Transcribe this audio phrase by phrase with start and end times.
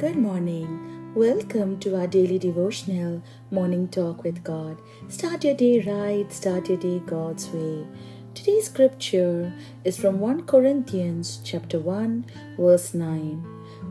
[0.00, 1.12] Good morning.
[1.14, 4.80] Welcome to our daily devotional morning talk with God.
[5.08, 7.86] Start your day right, start your day God's way.
[8.34, 9.52] Today's scripture
[9.84, 12.24] is from 1 Corinthians chapter 1
[12.56, 13.44] verse 9.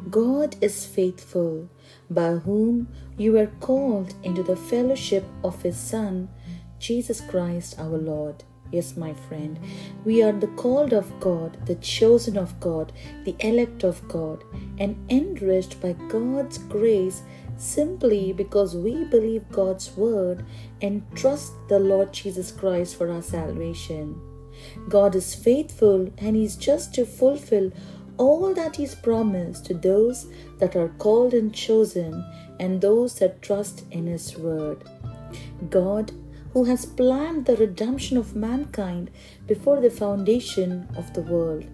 [0.10, 1.70] God is faithful,
[2.10, 6.28] by whom you were called into the fellowship of his son,
[6.80, 8.44] Jesus Christ our Lord.
[8.72, 9.60] Yes, my friend,
[10.06, 12.94] we are the called of God, the chosen of God,
[13.26, 14.44] the elect of God,
[14.78, 17.24] and enriched by God's grace
[17.58, 20.46] simply because we believe God's word
[20.82, 24.22] and trust the Lord Jesus Christ for our salvation.
[24.88, 27.72] God is faithful and He's just to fulfill
[28.18, 30.28] all that He's promised to those
[30.60, 32.24] that are called and chosen
[32.60, 34.84] and those that trust in His word.
[35.70, 36.12] God
[36.54, 39.12] who has planned the redemption of mankind
[39.48, 41.66] before the foundation of the world.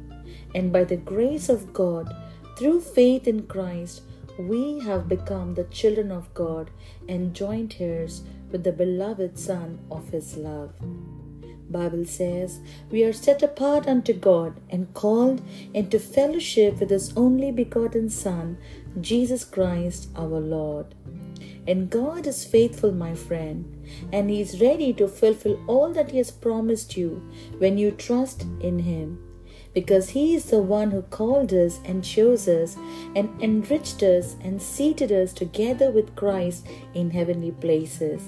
[0.54, 2.16] And by the grace of God,
[2.58, 4.02] through faith in Christ,
[4.38, 6.70] we have become the children of God
[7.08, 10.74] and joint heirs with the beloved Son of His love.
[11.70, 12.60] Bible says,
[12.92, 15.42] we are set apart unto God and called
[15.74, 18.58] into fellowship with His only begotten Son,
[19.02, 20.94] Jesus Christ our Lord.
[21.68, 26.18] And God is faithful, my friend, and He is ready to fulfill all that He
[26.18, 29.20] has promised you when you trust in Him.
[29.74, 32.78] Because He is the one who called us and chose us
[33.16, 38.22] and enriched us and seated us together with Christ in heavenly places.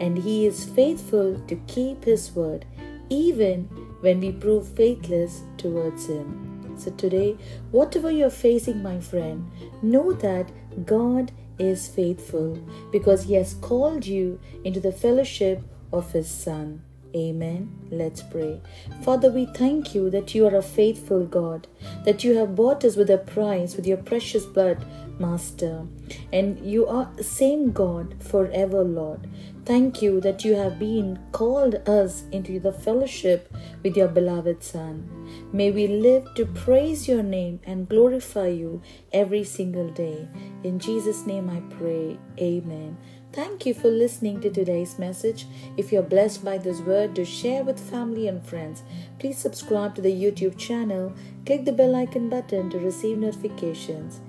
[0.00, 2.64] And He is faithful to keep His word,
[3.10, 3.64] even
[4.00, 6.74] when we prove faithless towards Him.
[6.76, 7.36] So today,
[7.70, 9.50] whatever you're facing, my friend,
[9.82, 10.50] know that
[10.86, 12.56] God is faithful
[12.92, 16.82] because he has called you into the fellowship of his Son.
[17.16, 17.74] Amen.
[17.90, 18.60] Let's pray.
[19.02, 21.66] Father, we thank you that you are a faithful God,
[22.04, 24.84] that you have bought us with a price, with your precious blood,
[25.18, 25.86] Master.
[26.32, 29.26] And you are same God forever, Lord.
[29.68, 35.06] Thank you that you have been called us into the fellowship with your beloved Son.
[35.52, 38.80] May we live to praise your name and glorify you
[39.12, 40.26] every single day.
[40.64, 42.18] In Jesus' name I pray.
[42.40, 42.96] Amen.
[43.34, 45.46] Thank you for listening to today's message.
[45.76, 48.82] If you're blessed by this word, to share with family and friends.
[49.18, 51.12] Please subscribe to the YouTube channel.
[51.44, 54.22] Click the bell icon button to receive notifications.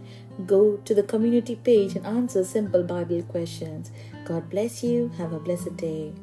[0.45, 3.91] Go to the community page and answer simple Bible questions.
[4.25, 5.09] God bless you.
[5.17, 6.13] Have a blessed day.